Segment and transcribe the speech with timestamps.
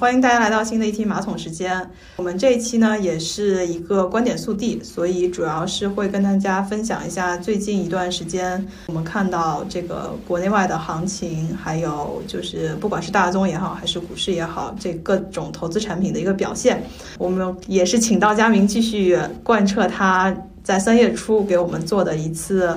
[0.00, 1.78] 欢迎大家来到新的一期马桶时间。
[2.16, 16.82] 我们这一期呢，也是一个观点速递，所以主要是会跟大家分享一下最近一段时间我们看到这个国内外的行情，还有就是不管是大宗也好，还是股市也好，这各种投资产品的一个表现。
[17.18, 22.74] 我们也是请到佳明继续贯彻他在三月初给我们做的一次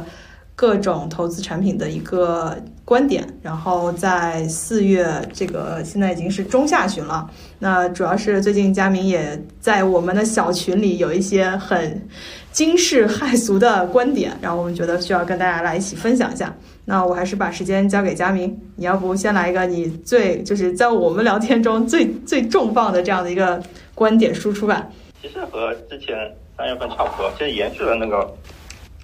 [0.57, 2.61] 各种投资产品的一个。
[2.85, 7.29] 观点，然后在四月这个现在已经是中下旬了，
[7.59, 12.05] 那主要是最近佳明也在我们的小群里有一些很
[12.51, 16.53] 惊世骇俗的观点，然后我们觉得需要跟大家来一起分享一下。
[16.83, 23.63] 那我还是把时间交给佳明，你要不先来一个你最就是在我们聊天中最最重磅的这样的一个
[23.95, 24.85] 观点输出吧。
[25.21, 26.17] 其实和之前
[26.57, 28.29] 三月份差不多，其实延续了那个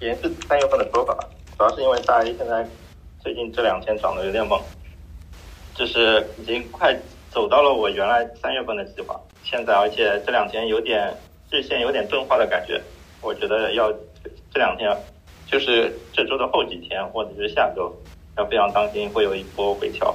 [0.00, 1.16] 延续三月份的说法，
[1.56, 2.68] 主要是因为大 A 现在。
[3.22, 4.58] 最近这两天涨得有点猛，
[5.74, 6.96] 就是已经快
[7.30, 9.20] 走到了我原来三月份的计划。
[9.42, 11.12] 现在，而且这两天有点
[11.50, 12.80] 日线有点钝化的感觉，
[13.20, 13.92] 我觉得要
[14.52, 14.90] 这两天，
[15.46, 17.94] 就是这周的后几天或者是下周，
[18.38, 20.14] 要非常当心会有一波回调。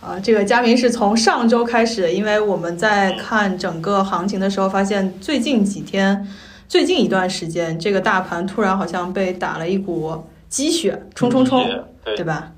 [0.00, 6.26] 啊，这个嘉明是从上周开始，因为我们在看整个行情的时候，发现最近几天、
[6.66, 11.66] 最近一段时间，这个大盘突然好像被打了一股鸡血，冲冲冲。
[12.04, 12.52] 对吧？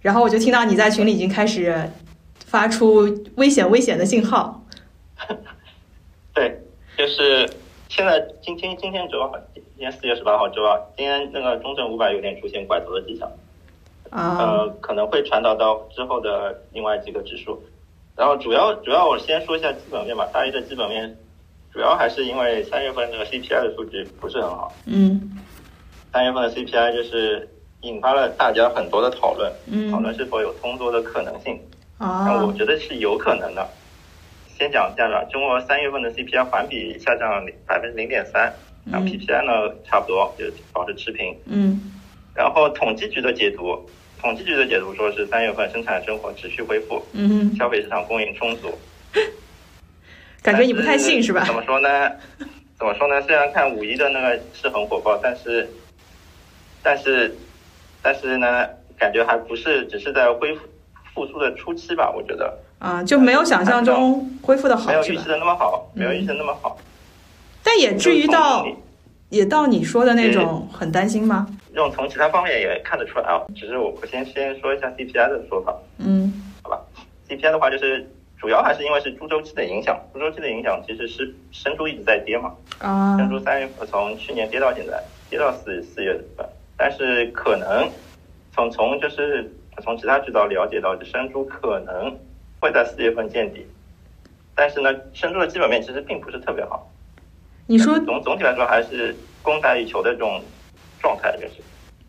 [0.00, 1.88] 然后我就听到你在群里已经开始
[2.44, 4.64] 发出危险危险的信号。
[6.34, 6.60] 对，
[6.98, 7.48] 就是
[7.88, 13.30] 现在今天今天主要，今天四月十八号周二，今天那个中证五百有点出现拐头的迹象，
[14.10, 17.62] 呃，可能会传导到之后的另外几个指数。
[18.16, 21.16] 然后主要主要我先说一下基本面吧，大一的基本面
[21.72, 24.74] 主要还是因为三月份那个 CPI 的数据不是很好。
[24.86, 25.38] 嗯。
[26.12, 27.48] 三月份的 CPI 就是。
[27.82, 29.50] 引发了大家很多的讨论，
[29.90, 31.58] 讨论是否有通缩的可能性。
[31.96, 33.66] 啊，我觉得是有可能的。
[34.54, 38.52] 先讲一下吧，中国三月份的 CPI 环比下降百分之零点三，
[38.84, 40.44] 然后 PPI 呢差不多就
[40.74, 41.34] 保持持平。
[41.46, 41.80] 嗯，
[42.34, 43.88] 然后统计局的解读，
[44.20, 48.70] 统计局的解读说是三月份生产生活持续恢复，嗯，消费市场供应充足。
[50.44, 51.44] 感觉你不太信是吧？
[51.46, 52.12] 怎么说呢？
[52.78, 53.22] 怎么说呢？
[53.22, 55.66] 虽然看五一的那个是很火爆，但是，
[56.82, 57.34] 但是。
[58.02, 58.66] 但是呢，
[58.98, 60.62] 感觉还不是只是在恢复
[61.14, 62.10] 复苏的初期吧？
[62.10, 66.78] 我觉得啊，就没有想象中恢复的好，没有预期的那么好，没有预期的那么好。
[67.62, 68.66] 但也至于到
[69.28, 71.46] 也到你说的那种很担心吗？
[71.74, 73.44] 这种从其他方面也看得出来啊。
[73.54, 75.76] 只是我我先先说一下 CPI 的说法。
[75.98, 76.32] 嗯，
[76.62, 76.80] 好吧
[77.28, 82.50] ，CPI 的话就是主要还是因为是猪周期的影响，猪周期的影响其实是生猪一直在跌嘛。
[82.78, 86.48] 啊，生猪三月份从去年跌到现在，跌到四四月份。
[86.82, 87.90] 但是可能
[88.54, 89.52] 从从就是
[89.82, 92.18] 从其他渠道了解到，就生猪可能
[92.58, 93.66] 会在四月份见底，
[94.54, 96.90] 但是呢，生猪的基本面其实并不是特别好。
[97.66, 100.40] 你说总总体来说还是供大于求的这种
[101.02, 101.56] 状态，就是。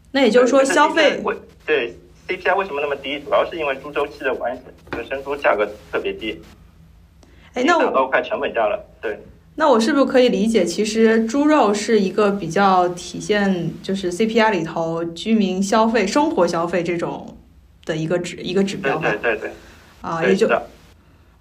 [0.09, 1.21] 那也就是说，消费
[1.65, 1.93] 对
[2.29, 3.19] CPI 为什么那么低？
[3.19, 4.63] 主要是因为猪周期的关系，
[4.95, 6.41] 就生猪价格特别低。
[7.55, 9.19] 哎，那我达到快成本价了，对。
[9.55, 17.37] 那我是不是可以理解，其实猪肉是一个比较体现就是 CPI 里头居民消费、生活消费这种
[17.85, 19.51] 的一个指一个指标对对对。
[20.01, 20.47] 啊，也就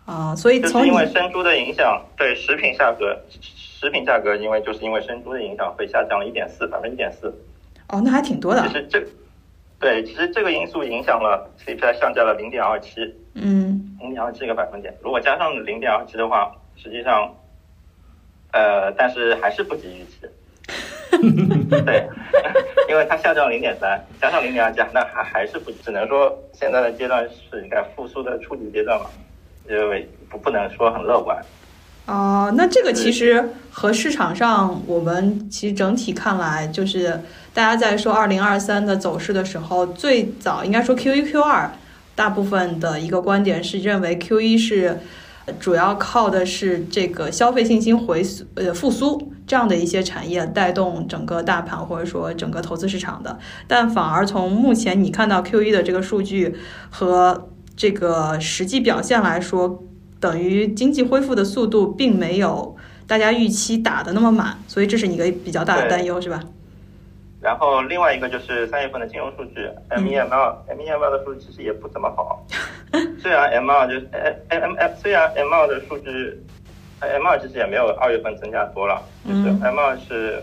[0.04, 7.32] 啊，所以从因为生猪的影响，对食品价格，食品价格因为就是因为生猪的影响，会下降了一点四百分之一点四。
[7.88, 8.66] 哦，那还挺多的。
[8.66, 9.02] 其实这，
[9.78, 13.14] 对，其实这个因素影响了 CPI 上降了零点二七。
[13.34, 13.96] 嗯。
[14.00, 17.32] 零点二七个百分点，如果加上零点二七的话，实际上。
[18.52, 20.28] 呃，但是还是不及预期。
[21.68, 22.08] 对，
[22.88, 29.06] 因为它下降零点三，加上零点二加，那还还是不只能说现在的阶段是应该复苏的初级阶段嘛，
[29.68, 31.36] 因为不不能说很乐观。
[32.06, 37.20] 哦，那这个其实和市场上我们其实整体看来，就是
[37.52, 41.70] 大家在说二零二三的走势的时候，最早应该说 Q 一 Q 二，
[42.14, 45.00] 大部分的一个观点是认为 Q 一是。
[45.58, 56.54] 主要靠的是这个消费信心回苏呃复苏这样的一些产业带动整个大盘或者说整个投资市场的，但反而从目前你看到 Q 一的这个数据
[56.88, 59.82] 和这个实际表现来说，
[60.20, 62.76] 等于经济恢复的速度并没有
[63.06, 66.42] 大家预期打的那么满，所以这是你一个比较大的担忧是吧？
[67.40, 72.44] 然后另外一个就是三月份的金融数据，M 一 M 二，M 一 M 二的数据其实也不怎么好。
[73.20, 74.08] 虽然 M 二就是
[74.48, 76.38] M M M，虽然 M 二的数据
[77.00, 80.42] ，M 二其实也没有二月份增加多了，就是 M 二是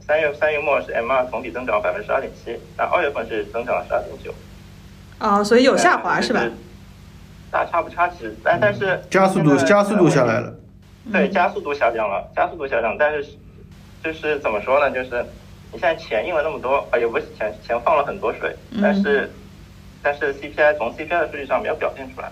[0.00, 4.34] 三月三月末是 M 二同比增长百分之十二点七，但二月份是增长了十二点九。
[5.18, 6.42] 啊，所以有下滑是吧？
[7.52, 10.52] 大差不差，其实但但是加速度加速度下来了，
[11.12, 13.24] 对，加速度下降了，加速度下降，但是
[14.02, 14.90] 就是怎么说呢？
[14.90, 15.24] 就是
[15.72, 19.30] 你现在钱印了那么多，啊，也不是钱钱放了很多水，但是
[20.02, 22.30] 但是 CPI 从 CPI 的数据上没有表现出来。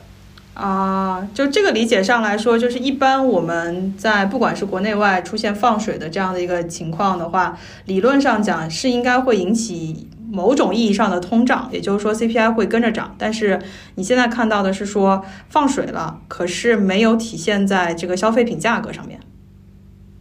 [0.55, 13.17] 啊，就这个理解上来说，就是一般我们在不管是国内外出现放水的这样的一个情况的话，理论上讲是应该会引起某种意义上的通胀，也就是说 CPI 会跟着涨。
[13.19, 13.61] 但是
[13.97, 19.19] 你现在看到的是说放水了，可是没有体现在这个消费品价格上面。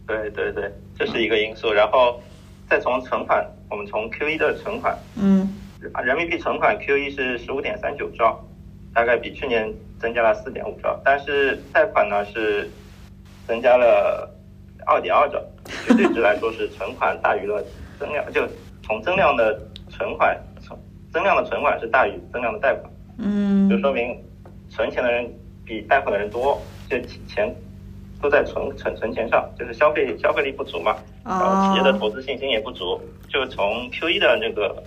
[0.08, 1.72] 对对对，这是一个因素。
[1.72, 2.20] 然后
[2.68, 5.48] 再从存款，我们从 Q 一的存款，嗯，
[6.04, 8.44] 人民币存款 Q 一是十五点三九兆，
[8.92, 9.72] 大概比去年。
[10.00, 12.68] 增加了四点五兆，但是贷款呢是
[13.46, 14.28] 增加了
[14.84, 15.42] 二点二兆，
[15.86, 17.64] 绝对值来说是存款大于了
[17.98, 18.46] 增量，就
[18.82, 19.58] 从增量的
[19.88, 20.78] 存款，从
[21.10, 24.22] 增量的存款是大于增量的贷款，嗯，就说明
[24.68, 25.32] 存钱的人
[25.64, 27.54] 比贷款的人多，就钱
[28.24, 32.98] 都在存存存钱上，就是消费消费力不足嘛，然后企业的投资信心也不足，
[33.28, 34.82] 就从 Q 一的那个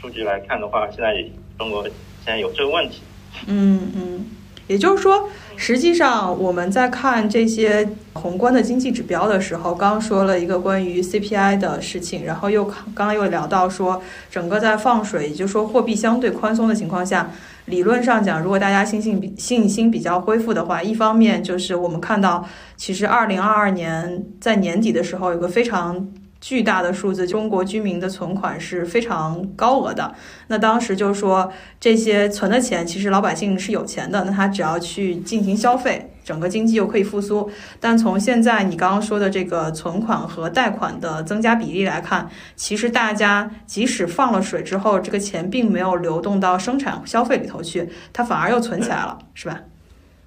[0.00, 1.22] 数据来看的话，现在
[1.58, 1.92] 中国现
[2.24, 3.02] 在有这个问题，
[3.46, 4.26] 嗯嗯。
[4.68, 17.30] 也就是说，实际上我们在看这些宏观的经济指标的时候，刚刚说了一个关于 CPI 的事情，然后又刚刚又聊到说，整个在放水，也就是说货币相对宽松的情况下，
[17.68, 26.08] 理论上讲，如果大家信心比信心比较恢复的话，一方面就是我们看到，其实二零二二年在年底的时候有个非常。
[26.40, 30.14] 巨大的数字，中国居民的存款是非常高额的。
[30.46, 31.50] 那当时就说，
[31.80, 37.50] 这些存的钱，其实老百姓是有钱的，那他只要去进行消费，整个经济又可以复苏。
[37.80, 49.58] 但从现在你刚刚说的这个存款和贷款的增加比例来看，其实大家即使放了水之后，这个钱并没有流动到生产消费里头去，它反而又存起来了，是吧？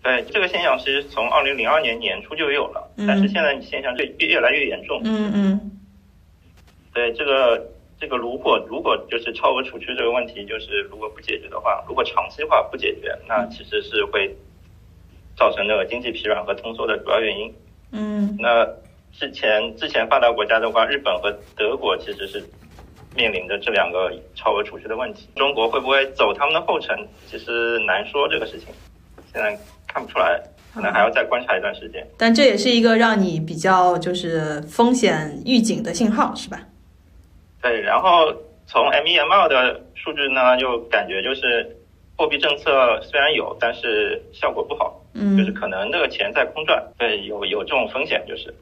[0.02, 5.00] 对，这个现象其实从二零零二年年初就有了，但是现在现象越越来越严重。
[5.04, 5.72] 嗯嗯。
[6.94, 7.70] 对这个
[8.00, 14.36] 这个，如果如果就是超额储蓄这个问题，就是如果不解决的话，如果长期化不解决，那其实是会
[15.42, 17.52] 造成这个经济疲软和通缩的主要原因。
[17.92, 18.64] 嗯，那
[19.12, 22.44] 之前之前发达国家的话，日本和德国其实是
[23.16, 25.28] 面临着这两个超额储蓄的问题。
[25.36, 26.96] 中国会不会走他们的后尘？
[27.26, 28.68] 其实难说这个事情，
[29.34, 29.58] 现在
[29.88, 30.40] 看不出来。
[30.74, 32.08] 可能还要再观察一段时间。
[32.18, 36.62] 但这也是一个让你比较就是风险预警的信号，是吧？
[37.62, 38.34] 对，然后
[38.68, 41.76] 从 M 一 M 二的数据呢，就感觉就是
[42.16, 48.54] 货币政策虽然有，但是效果不好，嗯，就是可能这个钱在空转，对，有有这种风险，就是，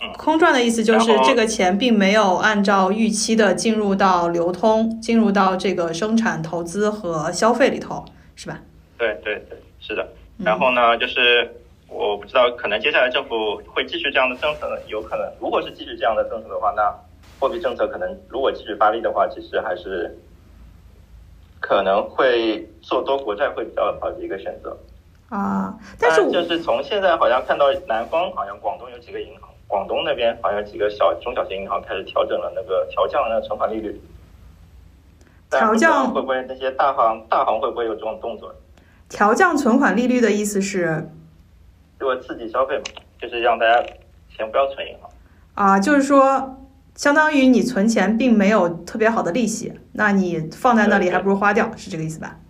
[0.00, 8.04] 嗯，空转的意思就是这个钱并没有按照预期的进入到流通，进入到这个生产、投资和消费里头，
[8.36, 8.60] 是吧？
[8.96, 10.08] 对对对，是的。
[10.38, 11.50] 然后呢，就是
[11.88, 16.82] 我不知道，可能接下来政府会继续这样的政策，有可能，如果是继续这样的政策的话，那。
[17.40, 20.12] 货币政策可能如果继续发力的话，其实还是
[21.60, 24.76] 可能会做多国债会比较好的一个选择
[25.28, 25.78] 啊。
[25.98, 34.00] 但是就是从现在好像看到南方好像广东有几个银行，广东那边好像几个小中小型银行开始调整了那个调降那个存款利率。
[35.50, 38.54] 调降会不会那些大行大行会不会有这种动作？
[39.08, 41.10] 调降存款利率的意思是，
[41.98, 42.84] 就刺激消费嘛，
[43.20, 43.82] 就是让大家
[44.36, 45.10] 钱不要存银行
[45.54, 46.54] 啊，就是说。
[46.94, 52.40] 相当于你存钱并没有特别好的利息，那你放在那里还不如花掉，是这个意思吧？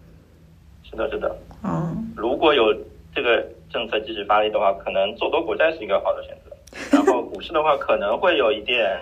[0.82, 1.36] 是的，是的。
[1.64, 2.74] 嗯，如果有
[3.14, 6.56] 这个政策继续发力的话，可能做多国债是一个好的选择。
[6.92, 8.98] 然后股市的话，可能会有一点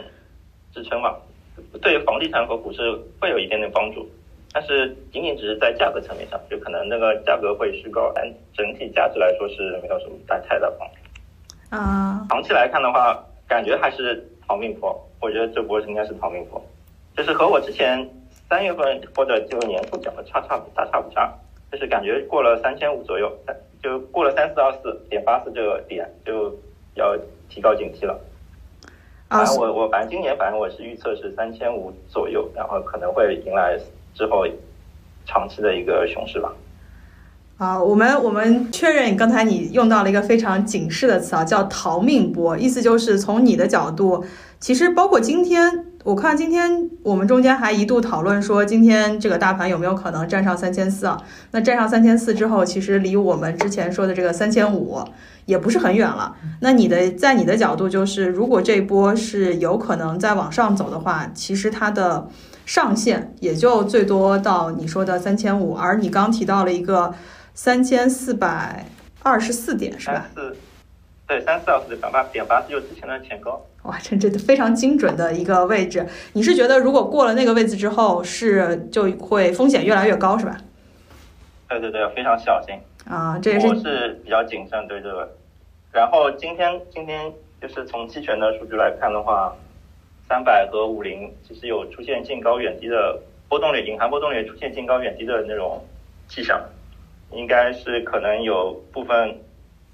[0.73, 1.19] 支撑吧，
[1.83, 2.79] 对房地产和股市
[3.21, 4.09] 会有一点点帮助，
[4.53, 11.77] 但是仅仅只是在价格层面上，就可能那个价格会虚高，但整体价值来说是没有什么太太大帮助。
[11.77, 14.97] 啊，长期来看的话，感觉还是逃命坡。
[15.21, 16.65] 我觉得这波应该是逃命坡，
[17.17, 18.09] 就是和我之前
[18.49, 21.35] 三月份或者就年初讲的差差大差不差，
[21.73, 23.31] 就是感觉过了三千五左右，
[23.83, 26.55] 就过了三四二四点八四这个点就
[26.95, 27.17] 要
[27.49, 28.19] 提高警惕了。
[29.29, 33.77] 啊，我我反正今年反正我是预测是三千五左右，然后可能会迎来
[34.15, 34.47] 之后
[35.27, 36.53] 长期的一个熊市吧。
[37.59, 44.25] 啊，我们我们确认刚才你用到了一个非常警示的词啊，叫逃命波，意思就是从你的角度。
[44.61, 51.21] 其实包括今天，我看今天我们中间还一度讨论说，今天这个大盘有没有可能站上三千四啊？
[51.51, 55.03] 那站上三千四之后，其实离我们之前说的这个三千五
[55.47, 56.37] 也不是很远了。
[56.61, 62.29] 那你的在你的角度就是，如果这一波是有可能再往上走的话，其实它的
[62.65, 65.75] 上限也就最多到你说的三千五。
[65.75, 67.13] 而你刚提到了一个
[67.53, 68.87] 三千四百
[69.25, 70.27] 二十四点，是吧？
[71.27, 73.61] 对，三四二四点八点八四，就之前的前高。
[73.87, 76.07] 哇，这这非常精准的一个位置。
[76.33, 80.57] 你是觉得如果过了那个位置之后，是就会风险越来越高，是吧？
[81.69, 82.75] 对对对，非常小心。
[83.09, 85.29] 啊，这也是我是比较谨慎对这个。
[85.93, 89.55] 然后今天今天就是从期权的数据来看的话，
[90.29, 95.83] 三百和五零其实有出现近高远低的波动率，隐含波动率出现近高远低的那种
[96.29, 96.61] 迹象，
[97.33, 99.37] 应该是可能有部分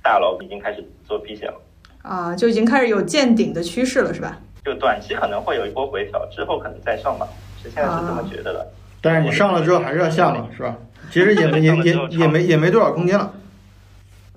[0.02, 1.60] 大佬已经开始做避险了。
[2.02, 4.38] 啊，就已经开始有见顶的趋势了，是吧？
[4.64, 7.26] 就短期可能会有一波回调，之后可能再上吧，
[7.62, 8.66] 是现在是这么觉得的。
[9.00, 10.76] 但是你上了之后还是要下嘛，是吧？
[11.10, 13.32] 其实也没也 也也没也没多少空间了。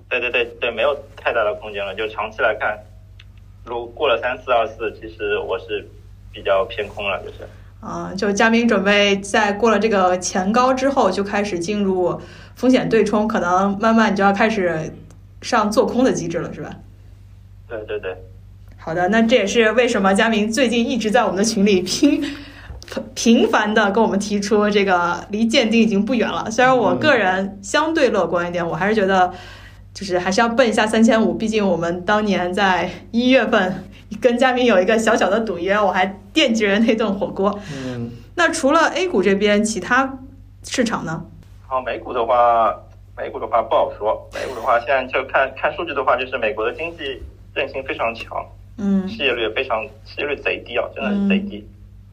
[0.08, 1.94] 对对对对，没有太大的空间了。
[1.94, 2.78] 就长期来看，
[3.64, 5.88] 如果过了三四二四，其实我是
[6.32, 7.48] 比较偏空了，就是。
[7.80, 12.20] 啊，就嘉宾准备在过了这个前高之后，就开始进入
[12.54, 14.92] 风险对冲，可能慢慢你就要开始
[15.42, 16.70] 上做空的机制了，是吧？
[17.68, 18.16] 对对对，
[18.78, 22.22] 好的，那这也是为什么佳明最近一直在我们的群里频
[23.14, 26.48] 频繁的跟我们提出这个离见顶已经不远了。
[26.50, 29.32] 虽然我个人相对乐观一点，我还是觉得
[29.92, 31.34] 就是还是要奔一下三千五。
[31.34, 33.84] 毕竟我们当年在一月份
[34.20, 37.58] 跟佳明有一个小小的赌约，我还惦记着那顿火锅。
[37.74, 40.20] 嗯，那除了 A 股这边，其他
[40.62, 41.24] 市场呢？
[41.66, 42.72] 好，美股的话，
[43.16, 44.30] 美股的话不好说。
[44.32, 47.20] 美股的话，现在就看看数据的话，就是美国的经济
[47.56, 48.46] 韧性非常强，
[48.76, 51.66] 嗯，失业率非常，失业率贼低啊，真的是贼低。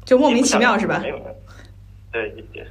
[0.06, 1.10] 就莫名其妙是吧没？
[1.10, 1.20] 有，
[2.12, 2.66] 对，也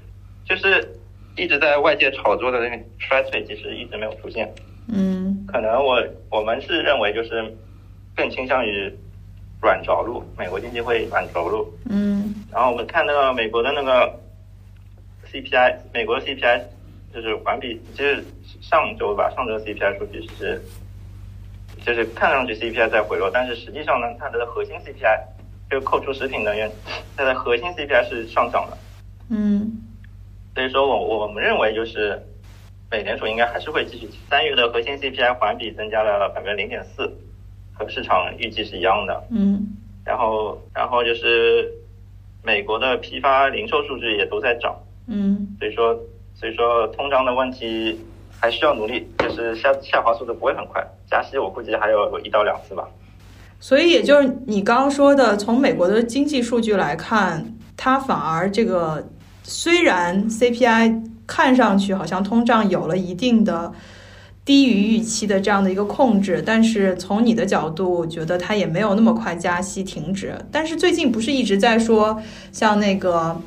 [0.45, 0.97] 就是
[1.37, 4.53] 一直在外界炒作的那个衰退，其实一直没有出现。
[4.89, 7.55] 嗯可能我我们是认为就是
[8.17, 8.93] 更倾向于
[9.61, 11.71] 软着陆，美国经济会软着陆。
[11.89, 14.19] 嗯然后我们看那个美国的那个
[15.31, 16.61] CPI，美国的 CPI
[17.15, 18.25] 就是环比，就是
[18.61, 20.61] 上周吧，上周 CPI 数据是，
[21.85, 25.21] 就是看上去 CPI 在回落，但是实际上呢，它的核心 CPI
[25.71, 26.71] 就扣除食品能源，
[27.17, 28.79] 它的核心 CPI 是上涨的。
[29.31, 29.79] 嗯
[30.55, 32.21] 所以说我我们认为就是
[32.91, 37.11] 美联储应该还是会继续，三月的核心 CPI 环比增加了百分之零点四，
[37.73, 39.25] 和市场预计是一样的。
[39.31, 39.67] 嗯
[40.05, 41.73] 然后然后就是
[42.45, 44.77] 美国的批发零售数据也都在涨。
[45.09, 45.99] 嗯所以说，
[46.35, 47.99] 所以说通胀的问题
[48.43, 52.85] 还需要努力，就是下下滑速度不会很快，加息我估计还有一到两次吧。
[53.61, 59.09] 所以也就是你刚刚说的，从美国的经济数据来看，它反而这个
[59.45, 63.73] 虽然 CPI 看上去好像通胀有了一定的
[64.45, 70.37] 低于预期的这样的一个控制，但是从你的角度觉得它也没有那么快加息停止。
[70.51, 72.21] 但是最近不是一直在说，
[72.51, 73.41] 像那个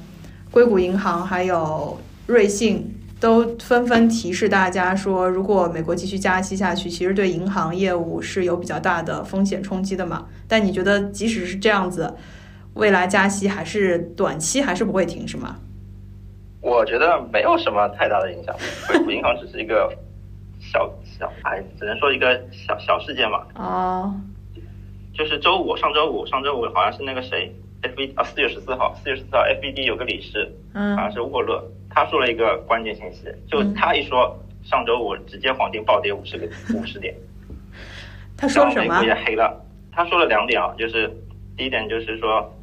[0.52, 2.95] 硅谷银行还有瑞信。
[3.20, 10.28] 都纷纷提示大家说，如果美国继续加息下去，其实对银行业务是有比较大的风险冲击的嘛。
[10.48, 12.14] 但你觉得，即使是这样子，
[12.74, 15.56] 未来加息还是短期还是不会停，是吗？
[16.62, 18.56] 我觉得没有什么太大的影响，
[18.88, 19.96] 硅谷银行只是一个
[20.60, 23.46] 小小哎，只能说一个小小事件嘛。
[23.56, 24.14] 哦，
[25.14, 31.64] 就是周五，上周五，上周五好像是那个谁，F B 啊，四月十四号，四月十四号 F B D 有个理事，嗯好像是沃勒，
[31.96, 36.46] 他说了一个关键信息，就嗯他一说，上周五直接黄金暴跌五十个
[36.78, 37.16] 五十点。
[38.38, 39.06] 他说了什么美股？
[39.06, 39.66] 也黑了。
[39.94, 41.10] 他说了两点啊，就是
[41.56, 42.54] 第一点就是说，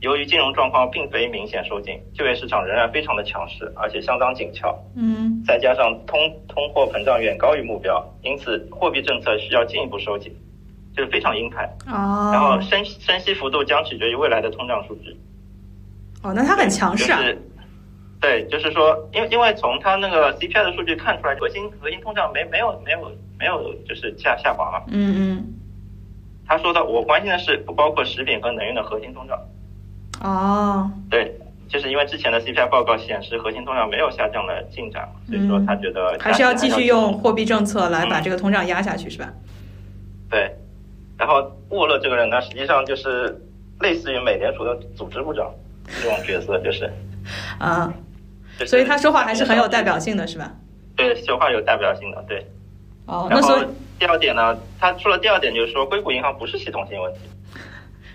[0.00, 10.34] 由于金融状况并非明显收紧，就业市场仍然非常的强势，而且相当紧俏，嗯再加上通通货膨胀远高于目标，因此货币政策需要进一步收紧，
[10.96, 11.66] 就是非常鹰派。
[11.86, 15.14] 哦然后哦升升息幅度将取决于未来的通胀数据。
[16.22, 17.24] 哦，那他很强势啊就。
[17.24, 17.42] 是
[18.22, 24.80] 对，就是说，因为因为从他那个 CPI 的数据看出来，核心核心通胀没没有没有没有就是下下滑嘛。
[24.86, 25.44] 嗯嗯
[26.46, 29.36] 他说的，我关心的是不包括食品和能源的核心通胀。
[30.20, 31.36] 哦对，
[31.68, 39.32] 就是因为之前的 CPI 报告显示核心通胀没有下降的进展，所以说他觉得嗯还是要继续用货币政策来把嗯这个通胀压下去，是吧？
[40.30, 40.54] 对。
[41.18, 43.36] 然后沃勒这个人呢，实际上就是
[43.80, 45.52] 类似于美联储的组织部长
[46.00, 46.90] 这种角色，就是，
[47.58, 47.98] 啊，就是
[48.66, 50.52] 所以他说话还是很有代表性的，是吧？
[50.96, 52.46] 对，说话有代表性的，对。
[53.06, 53.66] 哦，那然后所以
[53.98, 57.20] 第二点呢，他说了第二点就是说，硅谷银行不是系统性问题，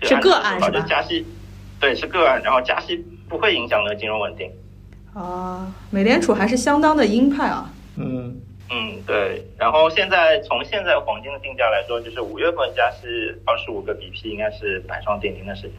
[0.06, 1.26] 是个案是吧就加息，
[1.80, 2.96] 对，是个案，然后加息
[3.28, 4.50] 不会影响那个金融稳定。
[5.14, 7.70] 啊，美联储还是相当的鹰派啊。
[7.96, 8.36] 嗯，
[8.70, 9.44] 嗯，对。
[9.58, 13.06] 然后现在从现在黄金的定价来说，就是五月份加息
[13.44, 15.72] 二十五个 BP 应该是板上钉钉的事情。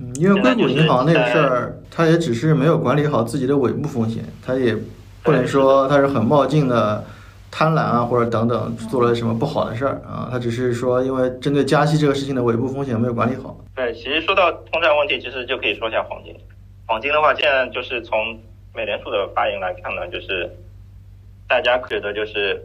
[0.00, 4.76] 嗯因为硅谷银行那个事儿，它也只是没有管理好自己的尾部风险，它也
[5.22, 7.04] 不能说它是很冒进的
[7.50, 13.56] 贪婪啊或者等等做了什么不好的事儿啊，它只是说因为针对加息这个事情的尾部风险没有管理好。
[13.74, 16.34] 对，其实说到通胀问题，其实就可以说一下黄金。
[16.86, 18.38] 黄金的话，现在就是从
[18.74, 20.48] 美联储的发言来看呢，就是
[21.48, 22.62] 大家觉得就是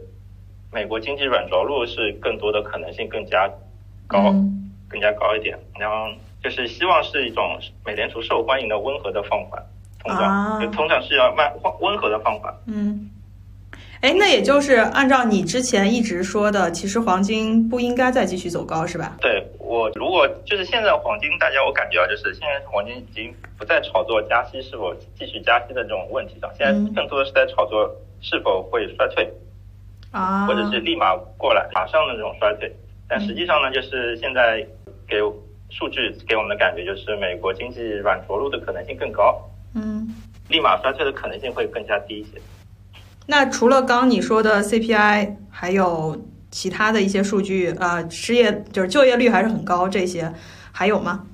[0.72, 3.50] 美国经济软着陆是更多的可能性更加
[4.06, 5.58] 高，嗯更加高一点。
[5.78, 6.06] 然后
[6.44, 9.60] 就是希望是一种美联储受欢迎的温和的放缓
[9.98, 12.54] 通胀，啊就通常是要慢温和的放缓。
[12.66, 13.08] 嗯，
[14.02, 19.16] 哎，那也就是按照你之前一直说的，其实黄金不应该再继续走高，是吧？
[19.22, 29.32] 对我，如果就是现在黄金，大家我感觉啊，就是现在黄金已经不再炒作加息是否继续加息的这种问题上，现嗯在更多的是在炒作是否会衰退，
[30.10, 32.70] 啊，或者是立马过来马上的这种衰退。
[33.08, 34.66] 但实际上呢，就是现在
[35.08, 35.22] 给
[35.76, 39.42] 数据给我们的感觉就是美国经济软着陆的可能性更高，
[39.74, 40.08] 嗯。
[40.48, 42.32] 立马衰退的可能性会更加低一些。
[43.26, 50.30] 那除了刚你说的 CPI，还有其他的一些数据，呃，失业就是就业率还是很高，这些
[50.70, 51.24] 还有吗？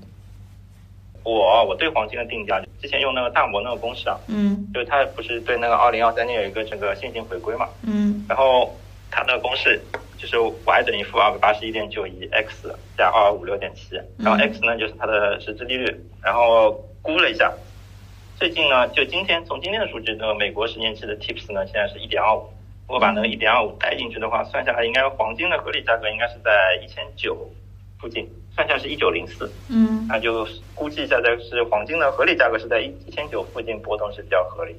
[1.24, 8.72] 我我对黄金的定价，之前用那个大摩那个公式啊，嗯就是它不是对那个二零二三年有一个整个线性回归嘛，嗯然后
[9.10, 9.80] 它那个公式
[10.16, 17.52] 就是 y 等于负二百八十一点九一 x 加二二五六点七，然后 x 呢就是它的实质利率，然后估了一下，
[18.36, 22.42] 最近呢就今天从今天的数据，那个美国十年期的 tips 呢现在是一点二五，
[22.86, 27.50] 如果把那个一点二五带进去的话，算下来应该黄金的合理价格应该是在一千九
[27.98, 34.76] 附近，算下是一九零四，嗯那就估计一下这是黄金的合理价格是在一一千九附近波动是比较合理。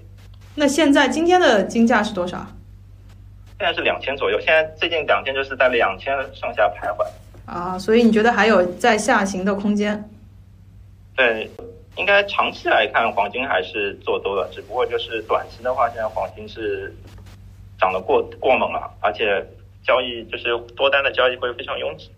[0.53, 2.45] 那现在今天的金价是多少？
[3.61, 7.05] 现在是两千左右，现在最近两天就是在两千上下徘徊。
[7.45, 10.03] 啊，所以你觉得还有在下行的空间？
[11.15, 11.47] 对，
[11.95, 16.91] 应该长期来看，黄金还是做多的，只不过就是短期的话，现在黄金是
[17.79, 19.45] 涨得过过猛了，而且
[19.85, 22.09] 交易就是多单的交易会非常拥挤，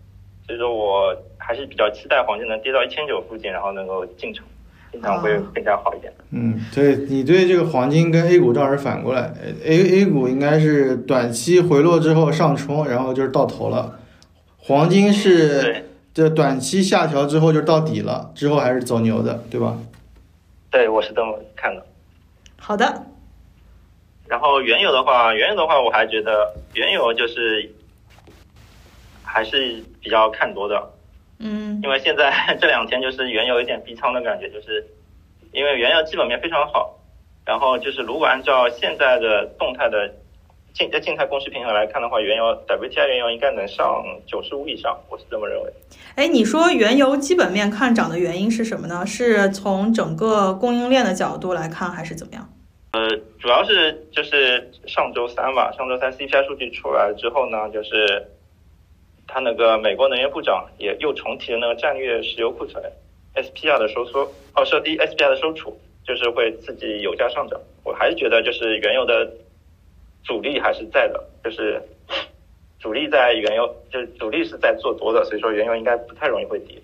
[0.46, 4.46] 所以说我还是比较期待黄金能跌到一千九附近，然后能够进场，
[4.94, 6.12] 进场会更加好一点。
[6.30, 13.98] 嗯，对你对这个黄金跟 A 股倒是反过来，A A 股应该是短期回落之后上冲，然后就是到头了，
[14.56, 19.76] 黄金是对这短期下调之后就到底了，之后还是走牛的，对吧？
[20.70, 21.84] 对，我是这么看的。
[22.56, 23.06] 好的，
[24.28, 27.70] 然后原油的话，原油的话，我还觉得原油就是
[29.22, 30.90] 还是比较看多的，
[31.44, 34.84] 嗯因为现在 这两天就是原油有点逼仓的感觉，就是
[35.52, 36.98] 因为原油基本面非常好，
[37.44, 40.10] 然后就是如果按照现在的动态的
[40.72, 45.72] 静在静态供需平衡来看的话，原油 WTI 原油应该能上九十五以上，我是这么认为。
[46.16, 49.04] 哎，你说原油基本面看涨的原因是什么呢？
[49.06, 52.48] 是从整个供应链的角度来看，还是怎么样？
[52.92, 53.08] 呃
[53.40, 58.24] 主要是就是上周三吧，上周三 CPI 数据出来之后呢，就是
[59.34, 62.80] 他那个美国能源部长也又重提了那个战略石油库存
[63.34, 64.20] SPR 的收缩，
[64.54, 67.60] 哦，收低 SPR 的收储，就是会刺激油价上涨。
[67.82, 69.28] 我还是觉得就是原油的
[70.22, 71.82] 主力还是在的，就是
[72.78, 76.80] 主力在原油，就是主力是在做多的，所以说原油应该不太容易会跌，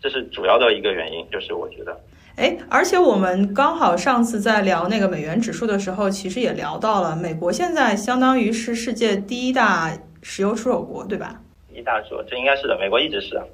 [0.00, 1.94] 这是主要的一个原因，就是我觉得。
[2.36, 11.41] 哎，而且我们刚好上次在聊那个美元指数的时候，其实也聊到了，美国现在相当于是世界第一大石油出口国，对吧？
[11.74, 13.44] 一大说，这应该是的，美国一直是啊。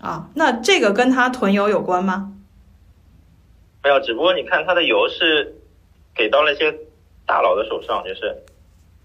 [0.00, 2.32] 啊，那这个跟它囤油有关吗？
[3.82, 5.54] 没有，只不过你看它的油是
[6.14, 6.74] 给到了一些
[7.26, 8.34] 大佬的手上，就是，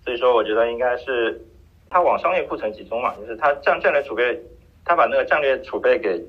[0.03, 1.39] 所以说我觉得应该是
[1.89, 4.39] 它往商业库存集中嘛，就是它战战略储备，
[4.85, 6.19] 它把那个战略储备给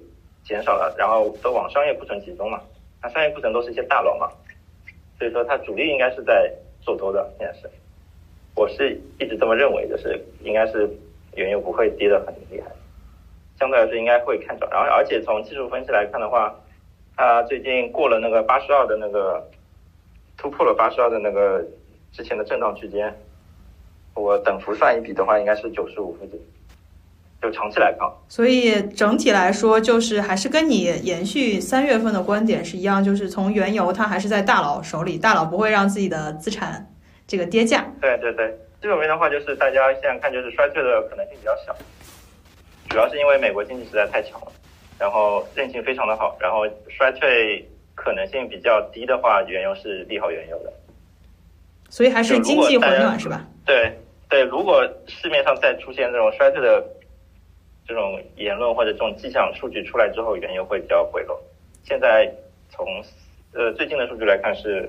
[0.45, 2.61] 减少了，然后都往商业库存集中嘛，
[3.03, 4.29] 那商业库存都是一些大佬嘛，
[5.19, 7.71] 所以说它主力应该是在做多的，应该是，
[8.55, 10.91] 我是一直这么认为，就是应该是
[11.35, 12.71] 原油不会跌得很厉害，
[13.59, 16.55] 相对来说应该会看涨，然后而且从技术分析来看的话。
[17.17, 19.47] 它最近过了那个八十二的那个
[20.39, 21.63] 突破了八十二的那个
[22.13, 23.15] 之前的震荡区间，
[24.15, 26.41] 我等幅算一笔的话，应该是九十五附近。
[27.43, 36.91] 就长期来看，所以整体来说，就是还是跟你延续三月份的观点是一样，就是从原油它还是在大佬手里，大佬不会让自己的资产
[37.27, 37.85] 这个跌价。
[38.01, 41.77] 对对对，基本面的话，就是大家现在看就是衰退的可能性比较小，
[42.89, 44.53] 主要是因为美国经济实在太强了。
[44.99, 50.73] 然后韧性非常的好，然后衰退可能性比较低的话，原油是利好原油的，
[51.89, 53.47] 所以还是经济回暖是吧？
[53.65, 53.93] 对
[54.29, 56.85] 对，如果市面上再出现这种衰退的
[57.87, 61.41] 这种言论或者这种迹象数据出来之后，原油会比较回落。
[61.83, 62.31] 现在
[62.71, 62.87] 从
[63.55, 64.87] 呃最近的数据来看是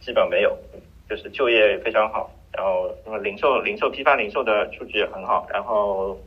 [0.00, 0.56] 基本没有，
[1.10, 6.18] 就是就业非常好，然后那么零售、零售批发零售的数据也很好，然后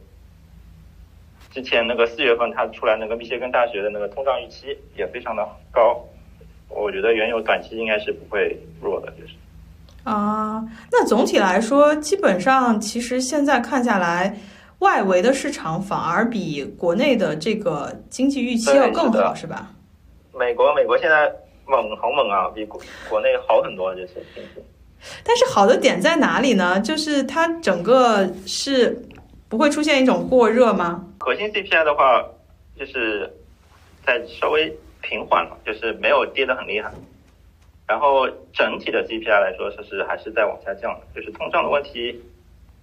[1.51, 6.03] 之前那个四月份它出来那个密歇根大学的那个通胀预期也非常的高，
[6.67, 9.33] 我觉得原油短期应该是不会弱的，就是。
[10.03, 14.37] 啊，那总体来说，基本上其实现在看下来，
[14.79, 19.71] 外围的市场反而比国内的这个经济预期要更好，是吧？
[20.33, 21.31] 美国，美国现在
[21.65, 24.13] 猛好猛啊，比国国内好很多，就是。
[25.23, 26.79] 但是好的点在哪里呢？
[26.79, 29.01] 就是它整个是
[29.47, 31.05] 不会出现一种过热吗？
[31.19, 32.23] 核心 CPI 的话，
[32.77, 33.31] 就是
[34.05, 36.91] 在稍微平缓了，就是没有跌得很厉害。
[37.87, 42.19] 然后整体的 CPI 来说，就是还是在往下降，就是通胀的问题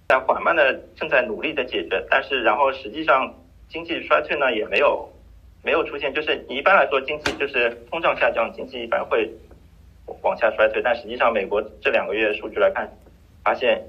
[0.07, 3.33] 在缓慢的正在努力的解决，但是然后实际上
[3.69, 5.05] 经济衰退呢也没有
[5.61, 9.29] 没有出现，就是你一般来说经济就是通胀下降，经济一般会
[10.21, 12.89] 往下衰退，但实际上美国这两个月数据来看，
[13.43, 13.81] 发现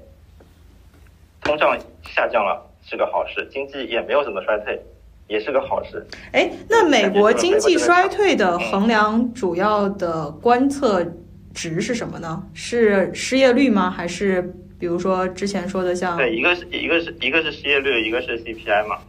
[1.41, 4.81] 通胀下降了是个好事，经济也没有怎么衰退。
[5.27, 6.05] 也是个好事。
[6.33, 11.03] 哎，那美国经济衰退的衡量主要的观测
[11.51, 12.43] 值是什么呢？
[12.53, 13.89] 是失业率吗？
[13.89, 14.39] 还是
[14.77, 16.15] 比如说之前说的像？
[16.15, 18.99] 对，一个是一个是一个是失业率，一个是 CPI 嘛。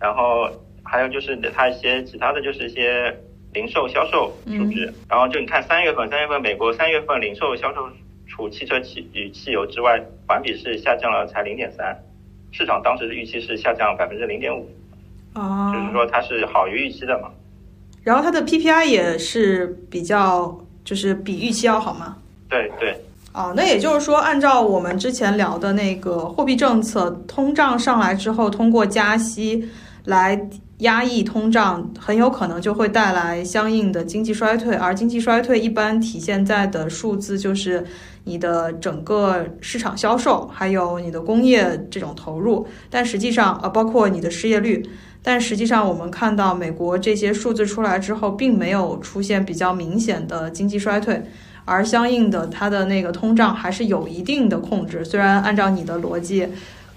[0.00, 0.50] 然后
[0.82, 3.16] 还有就是它一些其他的就是一些
[3.54, 4.84] 零售销售数据。
[5.08, 7.88] 然后就你看三月份，三月份美国三月份零售销售
[8.26, 11.96] 除汽车汽与汽油之外，环比是下降了才零点三，
[12.52, 14.68] 市场当时的预期是下降百分之零点五。
[15.34, 17.30] 哦，就是说它是好于预期的嘛，
[18.02, 22.18] 然后它的 PPI 也是比较，就是比预期要好吗？
[22.48, 22.94] 对对。
[23.32, 29.68] 哦，那也就是说，按照我们之前聊的那个货币政策，通胀上来之后，通过加息
[30.04, 30.36] 来
[30.84, 37.84] 压抑通胀，很有可能就会带来相应的经济衰退，而经济衰退一般体现在的数字就是
[38.24, 44.82] 你的整个市场销售，还有你的工业这种投入，但实际上，呃，包括你的失业率。
[45.26, 51.22] 但实际上，我们看到美国这些数字出来之后，并没有出现比较明显的经济衰退，
[51.64, 55.02] 而相应的，它的那个通胀还是有一定的控制。
[55.02, 56.46] 虽然按照你的逻辑，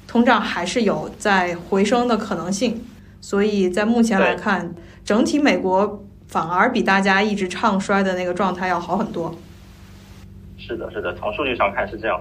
[0.06, 2.82] 通胀还是有在回升的可能性。
[3.21, 9.36] 所以在目前来看，整体美国反而比大家一直唱衰的那个状态要好很多。
[10.58, 12.19] 是的，是的，从数据上看是这样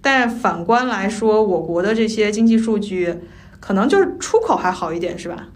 [0.00, 3.14] 但反观来说，我国的这些经济数据。
[3.60, 5.48] 可能就是出口还好一点，是吧？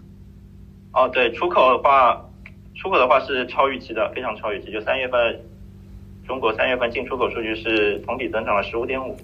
[0.91, 2.21] 哦，对，出口的话，
[2.75, 4.73] 出口的话是超预期的，非常超预期。
[4.73, 5.39] 就三月份，
[6.27, 9.15] 中国三月份进出口数据是同比增长了十五点五，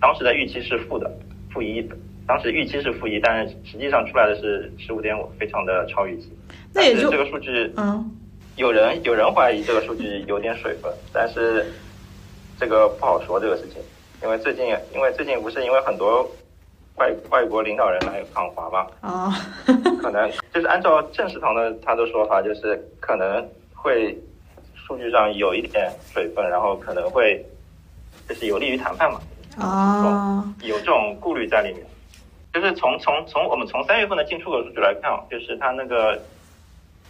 [0.00, 1.10] 当时的预期是负的，
[1.52, 1.84] 负一。
[2.30, 6.30] 当时预期是负一，但是实际上出来的是十五点五，非常的超预期。
[6.72, 8.08] 那也就这个数据，嗯，
[8.54, 11.66] 有人有人怀疑这个数据有点水分，但是
[12.56, 13.82] 这个不好说这个事情，
[14.22, 14.64] 因为最近
[14.94, 16.24] 因为最近不是因为很多。
[16.96, 18.86] 外外国领导人来访华嘛？
[19.00, 19.32] 啊，
[20.02, 24.14] 可能就是按照郑世堂的他的说法，就是可能会
[24.74, 27.42] 数据上有一点水分，然后可能会
[28.28, 29.18] 就是有利于谈判嘛。
[29.58, 31.82] 啊，有这种顾虑在里面。
[32.52, 36.20] 就是从从从我们从三月份的进出口数据来看，就是它那个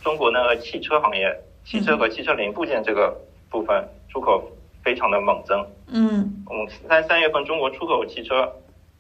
[0.02, 3.16] 中国那个汽车行业，汽车和汽车零部件这个
[3.48, 4.50] 部分出口
[4.82, 5.66] 非常的猛增。
[5.88, 8.50] 嗯，我们在三月份中国出口汽车。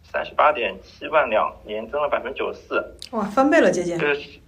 [0.02, 3.96] 三十八点七万辆，年增了百分之九十四，哇，翻倍了，接近。
[3.98, 4.40] 就是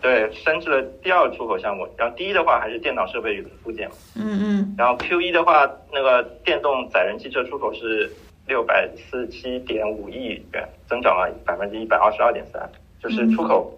[0.00, 1.86] 对，升至了第二出口项目。
[1.96, 3.90] 然后第一的话还是电脑设备与零部件。
[4.14, 4.74] 嗯嗯。
[4.78, 8.10] 然后 Q 一的话，那个电动载人汽车出口是
[8.48, 12.68] 六百四十七点五亿元，增长了百分之一百二十二点三。
[13.00, 13.72] 就是出口，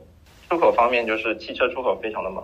[0.49, 2.43] 出口方面就是汽车出口非常的猛。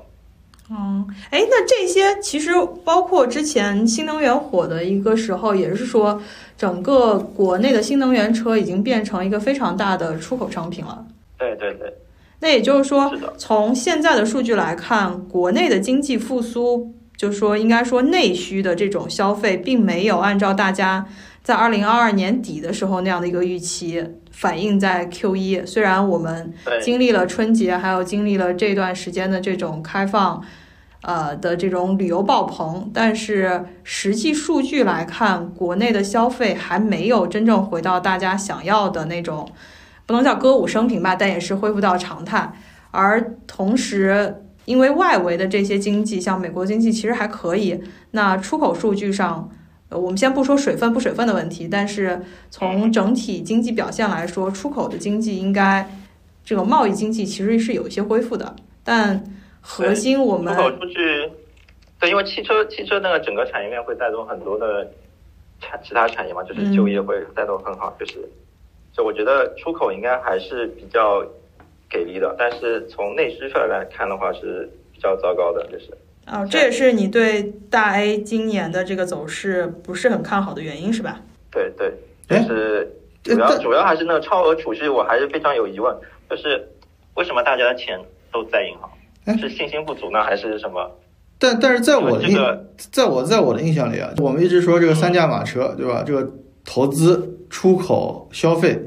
[0.69, 2.51] 嗯，哎，那这些其实
[2.85, 6.21] 包括之前新能源火的一个时候，也是说
[6.59, 11.07] 整个国内的新能源车已经变成一个非常大的出口商品了。
[11.39, 11.91] 对对对。
[12.41, 21.07] 那也就是说，是从现在的数据来看，国内的经济复苏，就是说应该说内需的这种消费，并没有按照大家
[21.47, 25.65] 在二零二二年底的时候那样的一个预期反映在 Q 一。
[25.65, 30.43] 虽然我们经历了春节，还有经历了这段时间的这种开放。
[31.03, 39.49] 呃的这种旅游爆棚，但是实际数据来看，国内的消费还没有真正回到大家想要的那种，
[40.05, 42.53] 不能叫歌舞升平吧，但也是恢复到常态。
[42.91, 47.81] 而同时，因为外围的这些经济，像美国经济其实还可以，
[48.11, 49.49] 那出口数据上，
[49.89, 52.21] 呃，我们先不说水分不水分的问题，但是
[52.51, 55.89] 从整体经济表现来说，出口的经济应该
[56.45, 59.33] 这个贸易经济其实是有一些恢复的，但。
[59.69, 61.29] 核心我们出口出去，
[61.99, 64.89] 对，因为汽车汽车那个整个产业链会带动很多的
[65.61, 68.31] 产其他产业嘛，就是就业会带动很好，就是
[68.93, 71.27] 就我觉得出口应该还是比较
[71.91, 75.91] 给力的，但是从内需上来来看的话是比较糟糕的，就是
[76.27, 81.21] 啊，这也是你对大 A 今年的这个走势不是很看好的原因是吧？
[81.51, 81.91] 对对，
[82.29, 85.97] 就是主要主要还是那个超额储蓄，我还是非常有疑问，
[86.29, 86.69] 就是
[87.15, 87.99] 为什么大家的钱
[88.33, 88.91] 都在银行？
[89.39, 90.91] 是信心不足呢，还是什么？
[91.39, 92.37] 但但是在我的印，
[92.93, 96.03] 在我在我的印象里啊，我们一直说这个三驾马车，对吧？
[96.05, 96.33] 这个
[96.65, 98.81] 投资、出口、消费，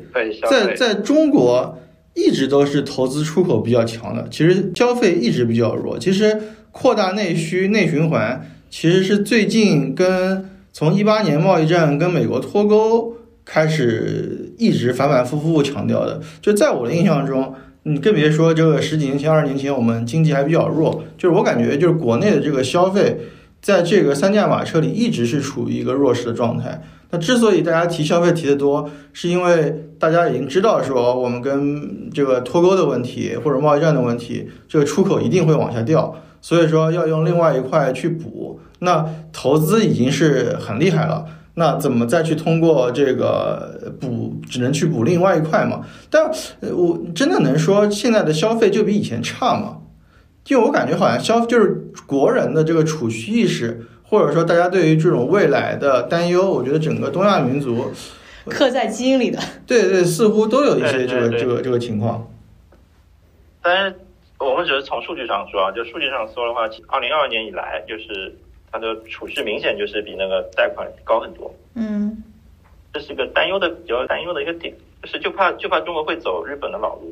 [0.49, 1.78] 在在中国
[2.15, 5.97] 一直都是投资出口比较强的，其实消费一直比较弱。
[5.99, 6.41] 其实
[6.72, 16.22] 扩大内需、内循环，其实是最近跟从一八年贸易战跟美国脱钩开始一直反反复复强调的。
[16.42, 17.54] 就在我的印象中。
[17.84, 23.18] 你更别说这个十几年前、二十年前，我们经济还比较弱，就是我感觉就是国内的这个消费，
[23.62, 26.84] 在这个三驾马车里一直是处于一个弱势的状态。
[27.10, 38.60] 那之所以大家提消费提的多，是因为大家已经知道说我们跟这个脱钩的问题或者贸易战的问题，这个出口一定会往下掉，所以说要用另外一块去补。
[38.80, 41.25] 那投资已经是很厉害了。
[41.56, 45.82] 那怎么再去通过这个补，只能去补另外一块嘛？
[46.10, 46.32] 但
[46.73, 49.78] 我真的能说现在的消费就比以前差吗？
[50.47, 57.91] 因为我感觉好像消就是国人的这个储蓄意识，或者说大家对于这种未来的担忧，我觉得整个东亚民族
[58.45, 59.38] 刻在基因里的。
[59.67, 62.25] 对对，似乎都有一些这个这个这个情况。
[63.62, 63.99] 但是
[64.39, 68.36] 我们只是从数据上说啊，就数据上说的话，二零二二年以来就是。
[68.71, 72.21] 它的储蓄明显就是比那个贷款高很多，嗯，
[72.93, 74.71] 这是一个担忧的比较担忧的一个点，
[75.02, 77.12] 就是就怕就怕中国会走日本的老路。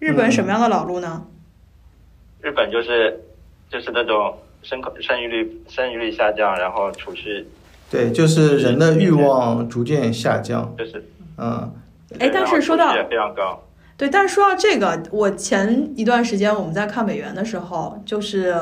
[0.00, 1.24] 日本什么样的老路呢？
[2.40, 3.16] 日本就是
[3.70, 7.46] 就是那种生口生育率生育率下降，然后储蓄，
[7.88, 11.00] 对，就是人的欲望逐渐下降，就是
[11.36, 11.72] 嗯，
[12.18, 13.62] 哎，但是说到非常高，
[13.98, 18.54] 对，但是说到这个，我前一段时间我们在看美元的时候，就是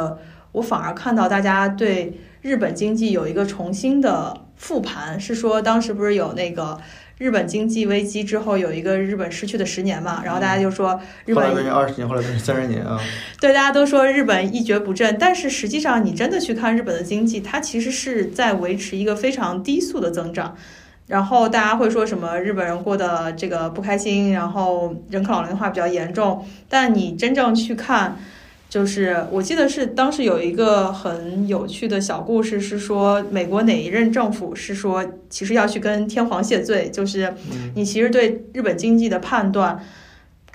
[0.50, 2.18] 我反而看到大家对。
[2.42, 6.78] 日本经济有一个重新的复盘，是说当时不是有那个
[7.18, 10.22] 日本经济危机之后有一个日本失去的十年嘛？
[10.24, 13.00] 然后大家就说日本变成二十年，后来变成三十年啊。
[13.40, 20.56] 对，大家都说日本一蹶不振，但是实际上你真的去看日本的经济，它其实是在维持一个非常低速的增长。
[21.06, 28.16] 然后大家会说什么日本人过得这个不开心，然后人口老龄化比较严重，但你真正去看。
[28.68, 37.32] 就是我记得是当时有一个很有趣的小故事，是说美国哪一任政府是说其实要去跟天皇谢罪，就是
[37.76, 39.80] 你其实对日本经济的判断，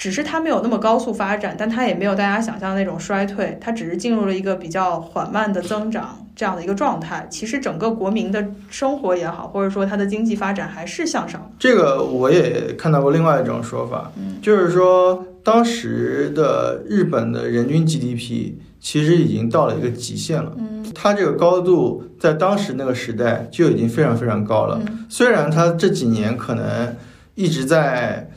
[0.02, 7.28] 只是它没有那么高速发展，但它也没有大家想象的那种衰退，它只是进入了一个比较缓慢的增长这样的一个状态。
[7.30, 11.52] 其实整个国民的生活也好，或者说它的经济发展还是向上。
[11.60, 14.12] 这个我也看到过另外一种说法，
[14.42, 15.24] 就是说。
[15.44, 24.80] 当时的日本的人均 GDP 其实已经到了一个极限了，嗯，它这个高度在当时那个时代就已经非常非常高了。
[25.10, 26.96] 虽然它这几年可能
[27.34, 28.30] 一直在，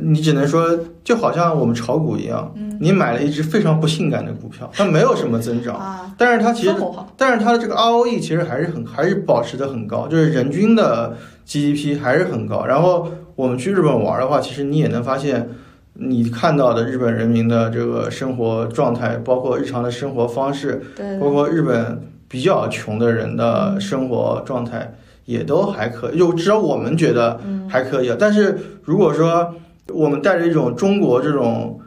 [0.00, 6.74] 你只能说就好像我们炒股一样，你买了一只非常不性感的股票，它没有什么增长，但是它其实，
[7.16, 12.64] 但是它的这个 ROE 其实还是很还是保持的很高，就是人均的 GDP 还是很高。
[12.64, 15.48] 然后我们去日本玩的话，其实你也能发现。
[15.94, 24.94] 你看到的日本人民的这个生活状态，包括日常的生活方式，对，包括日本比较穷的人的生活状态，
[25.26, 28.10] 也都还可以，就至少我们觉得还可以。
[28.18, 29.54] 但是如果说
[29.88, 31.80] 我们带着一种中国这种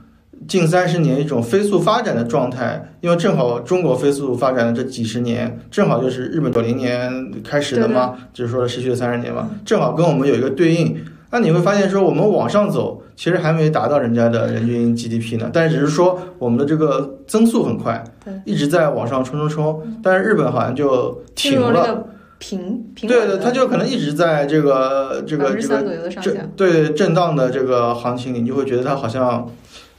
[0.48, 10.96] 近三十年一种飞速发展的状态，因为正好中国飞速发展的这几十年，正好就是日本九零年开始的嘛，就是说持续了三十年嘛，正好跟我们有一个对应。
[11.32, 13.02] 那你会发现说，我们往上走。
[13.18, 19.82] 其实还没达到人家的人均 GDP 呢，但是只是说我们的这个增速很快，对，一直在往上冲冲冲。
[20.04, 22.06] 但是日本好像就停了，
[22.48, 29.50] 平平对对，它就可能一直在这个这个这个震对震荡的这个行情里，你就会觉得它好像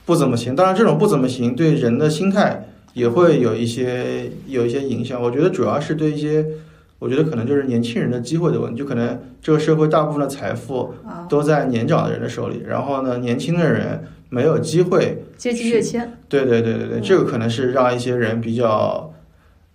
[0.04, 0.54] 不怎么行。
[0.54, 5.20] 当然，这种不怎么行对人的心态也会有一些有一些影响。
[5.20, 6.46] 我觉得主要是对一些。
[6.98, 10.94] 我觉得可能就是年轻人的机会的问题，就可能这个社会大部分的财富
[11.28, 16.16] 都在年长的人的手里，然后呢，年轻的人没有机会阶级跃迁。
[16.26, 19.12] 对对对对对，这个可能是让一些人比较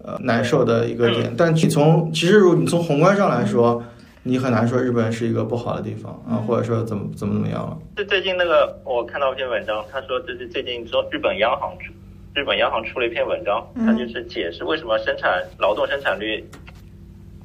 [0.04, 1.34] 呃难受的一个点。
[1.38, 3.84] 但你从其实如果你从宏观上来说，
[4.24, 7.78] 你很难说日本是一个不好的地方啊，或者说怎么怎么怎么样了。
[7.96, 11.92] 就最近那个我看到一篇文章，他说这是最近说日本央行出
[12.34, 16.44] 日本央行出了一篇文章，他就是解释为什么生产劳动生产率。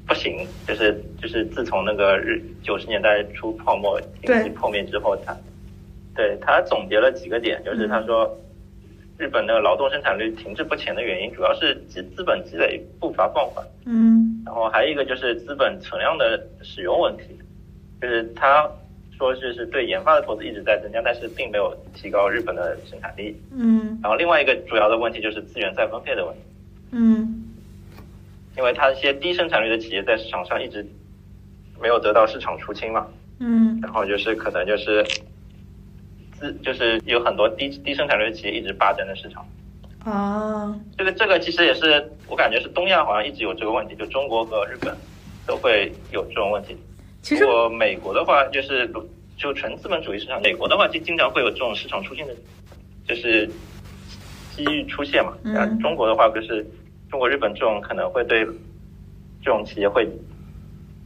[0.09, 5.37] 不行，就是就是自从那个日九十年代初泡沫经济破灭之后，他
[6.15, 8.33] 对他总结了几个点，就是他说
[9.19, 17.25] 日本的劳动生产率停滞不前的原因，主要是资资本积累步伐放缓，嗯，然后还有一个就是资本存量的使用问题，
[18.01, 18.69] 就是他
[19.17, 26.41] 说就是对研发的投资一直在增加，但是并没有提高日本的生产力，嗯，然后另外一个主要的问题就是资源再分配的问题，
[26.93, 27.43] 嗯。
[28.59, 30.83] 因为它一些低生产率的企业在市场上一直
[31.79, 33.07] 没有得到市场出清嘛，
[33.39, 35.05] 嗯，然后就是可能就是
[36.39, 39.47] 自就是有很多低低生产率的企业一直霸占着市场，
[40.05, 44.97] 啊，这个这个其实也是我感觉是东亚好像一直有这个问题，就中国和日本
[45.47, 46.77] 都会有这种问题。
[47.23, 48.91] 其实，我美国的话就是
[49.37, 52.35] 就纯资本主义市场，美国的话就经常会有这种市场出现的，
[53.07, 53.47] 就是
[54.55, 55.33] 机遇出现嘛。
[55.45, 56.67] 嗯，中国的话就是。
[57.09, 58.45] 中国、日本这种可能会对
[59.41, 60.05] 这种企业会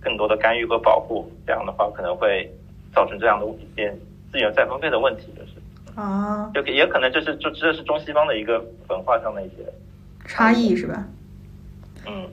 [0.01, 2.51] 更多的干预和保护，这样的话可能会
[2.95, 3.95] 造成这样的一些
[4.31, 5.53] 资源再分配的问题，就是
[5.95, 9.57] 啊，就也可能就是就这是中西方的一个文化上的一些
[10.25, 11.05] 差异，是吧？
[12.07, 12.29] 嗯，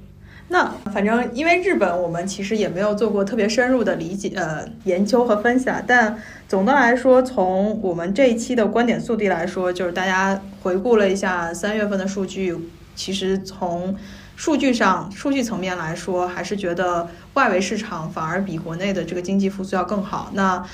[0.47, 12.55] 那反正因为日本，我们其实也没有做过特别深入的理解呃研究和分享，但总的来说，从我们这一期的观点速递来说，就是大家回顾了一下三月份的数据。
[12.95, 13.95] 其实从
[14.35, 20.31] 数据上、数据层面来说，还是觉得外围市场反而比国内的这个经济复苏要更好。
[20.33, 20.65] 那，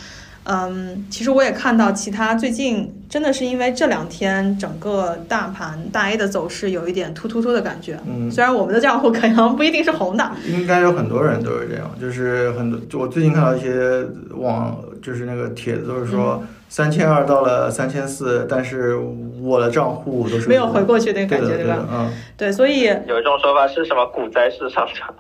[0.46, 8.00] 嗯，其实我也看到其他最近真的是因为这两天整个大盘大 A 的走势有一点突突突的感觉。
[8.06, 16.44] 嗯，虽然我们的账户可能不一定是红的，应该有很多人都是这样，就是很多，就我最近看到一些网，就是那个帖子都是说。
[16.70, 18.98] 三千二到了三千四，但是
[19.40, 21.88] 我的账户都是没有回过去那个感觉，对吧？
[21.88, 25.14] 嗯，对，所以有一种说法是什么股灾式上涨？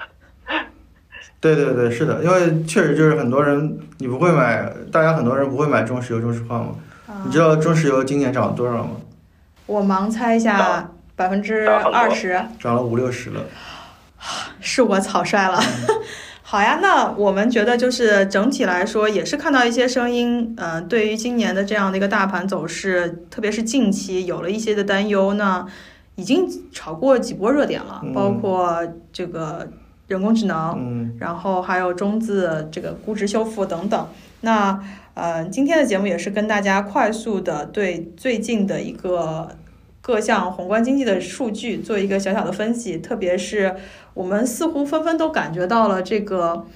[1.43, 6.69] 对对对，是的，因为确实就是很多人你不会买，大家很多人不会买中石油、中石化吗？
[7.25, 8.91] 你知道中石油今年涨了多少吗？
[9.65, 13.41] 我盲猜一下，百分之二十，涨了五六十了，
[14.61, 15.61] 是我草率了。
[16.41, 25.65] 好呀，那我们觉得就是整体来说也是看到一些声音，呃，对于今年的这样的一个大盘走势，特别是近期有了一些的担忧呢，
[26.15, 28.79] 已经炒过几波热点了，包括
[29.11, 29.67] 这个
[30.07, 34.07] 人工智能，然后还有中字这个估值修复等等。
[34.41, 34.79] 那
[35.13, 39.49] 呃，今天的节目也是跟大家快速的对最近的一个
[40.01, 43.75] 各项宏观经济的数据做一个小小的分析，特别是。
[44.15, 46.67] 我们似乎纷纷都感觉到了这个，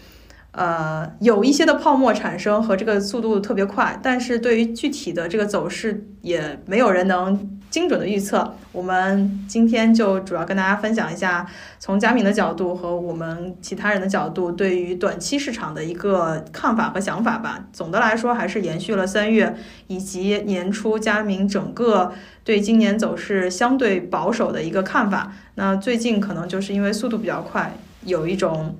[0.54, 8.56] 呃，有一些的泡沫产生和这个速度特别快，但是对于具体的这个走势，也没有人能精准的预测。
[8.72, 11.46] 我们今天就主要跟大家分享一下，
[11.80, 17.66] 从佳明的角度和我们其他人的角度，对于短期市场的一个看法和想法吧。
[17.74, 19.56] 总的来说，还是延续了三月
[19.88, 22.14] 以及年初佳明整个。
[22.44, 28.78] 对今年走势相对保守的一个看法，那最近可能就是因为速度比较快，有一种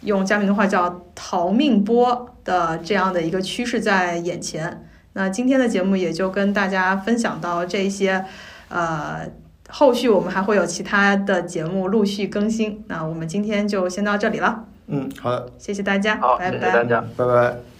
[0.00, 4.85] 用佳明的话叫“逃命波”的这样的一个趋势在眼前。
[5.16, 8.22] 那今天的节目也就跟大家分享到这些，
[8.68, 9.26] 呃，
[9.70, 12.84] 后续我们还会有其他的节目陆续更新。
[12.88, 14.64] 那我们今天就先到这里了。
[14.88, 17.75] 嗯，好的，谢谢大家，好，拜拜，大家，拜拜。